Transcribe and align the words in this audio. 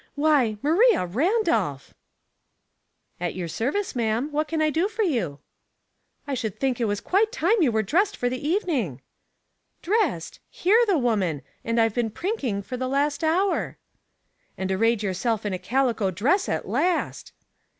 Why, 0.15 0.57
Maria 0.63 1.05
Randolph!"" 1.05 1.93
At 3.21 3.35
your 3.35 3.47
service, 3.47 3.95
ma'am. 3.95 4.31
What 4.31 4.47
can 4.47 4.59
I 4.59 4.71
do 4.71 4.87
for 4.87 5.03
you?" 5.03 5.37
"1 6.25 6.37
should 6.37 6.59
think 6.59 6.81
it 6.81 6.85
was 6.85 6.99
quite 6.99 7.31
time 7.31 7.61
you 7.61 7.71
wero 7.71 7.85
dressed 7.85 8.17
for 8.17 8.27
the 8.27 8.43
evening." 8.47 9.03
"Dressed! 9.83 10.39
Hear 10.49 10.83
the 10.87 10.97
woman 10.97 11.43
I 11.43 11.43
and 11.65 11.79
I've 11.79 11.93
been 11.93 12.09
prinking 12.09 12.63
for 12.63 12.77
the 12.77 12.87
last 12.89 13.23
hour."" 13.23 13.77
And 14.57 14.71
arrayed 14.71 15.03
yourself 15.03 15.45
in 15.45 15.53
a 15.53 15.59
calico 15.59 16.09
dress 16.09 16.49
at 16.49 16.67
last!" 16.67 17.31